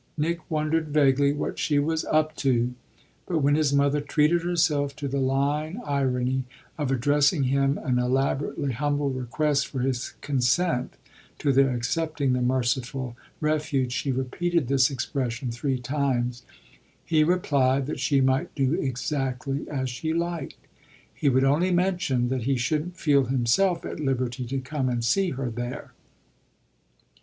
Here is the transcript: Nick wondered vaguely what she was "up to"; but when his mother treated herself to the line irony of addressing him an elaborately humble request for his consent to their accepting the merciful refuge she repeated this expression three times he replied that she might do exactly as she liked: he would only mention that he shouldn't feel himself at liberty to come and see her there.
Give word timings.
Nick 0.17 0.39
wondered 0.49 0.87
vaguely 0.87 1.31
what 1.31 1.59
she 1.59 1.77
was 1.77 2.03
"up 2.05 2.35
to"; 2.35 2.73
but 3.27 3.37
when 3.37 3.53
his 3.53 3.71
mother 3.71 4.01
treated 4.01 4.41
herself 4.41 4.95
to 4.95 5.07
the 5.07 5.19
line 5.19 5.79
irony 5.85 6.43
of 6.75 6.89
addressing 6.89 7.43
him 7.43 7.77
an 7.77 7.99
elaborately 7.99 8.71
humble 8.71 9.11
request 9.11 9.67
for 9.67 9.81
his 9.81 10.15
consent 10.21 10.95
to 11.37 11.53
their 11.53 11.69
accepting 11.69 12.33
the 12.33 12.41
merciful 12.41 13.15
refuge 13.39 13.93
she 13.93 14.11
repeated 14.11 14.67
this 14.67 14.89
expression 14.89 15.51
three 15.51 15.77
times 15.77 16.41
he 17.05 17.23
replied 17.23 17.85
that 17.85 17.99
she 17.99 18.21
might 18.21 18.55
do 18.55 18.73
exactly 18.73 19.69
as 19.69 19.87
she 19.87 20.13
liked: 20.15 20.57
he 21.13 21.29
would 21.29 21.43
only 21.43 21.69
mention 21.69 22.29
that 22.29 22.45
he 22.45 22.55
shouldn't 22.57 22.97
feel 22.97 23.25
himself 23.25 23.85
at 23.85 23.99
liberty 23.99 24.47
to 24.47 24.57
come 24.57 24.89
and 24.89 25.05
see 25.05 25.29
her 25.29 25.51
there. 25.51 25.93